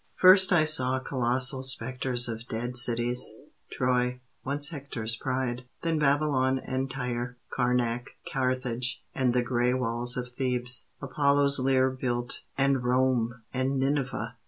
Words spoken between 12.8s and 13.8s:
Rome and